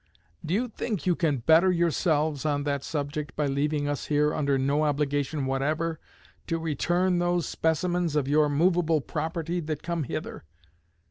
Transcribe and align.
Do 0.43 0.55
you 0.55 0.67
think 0.67 1.05
you 1.05 1.15
can 1.15 1.37
better 1.45 1.71
yourselves 1.71 2.43
on 2.43 2.63
that 2.63 2.83
subject 2.83 3.35
by 3.35 3.45
leaving 3.45 3.87
us 3.87 4.05
here 4.07 4.33
under 4.33 4.57
no 4.57 4.81
obligation 4.85 5.45
whatever 5.45 5.99
to 6.47 6.57
return 6.57 7.19
those 7.19 7.45
specimens 7.45 8.15
of 8.15 8.27
your 8.27 8.49
movable 8.49 8.99
property 9.01 9.59
that 9.59 9.83
come 9.83 10.05
hither? 10.05 10.43